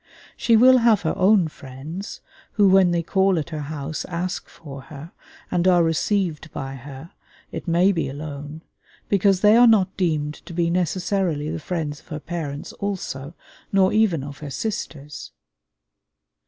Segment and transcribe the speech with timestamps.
[0.35, 2.21] She will have her own friends,
[2.53, 5.11] who when they call at her house ask for her,
[5.51, 7.11] and are received by her,
[7.51, 8.63] it may be alone;
[9.09, 13.35] because they are not deemed to be necessarily the friends of her parents also,
[13.71, 15.33] nor even of her sisters.